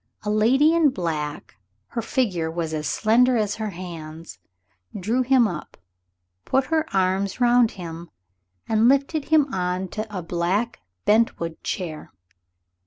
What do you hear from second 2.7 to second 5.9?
as slender as her hands drew him up,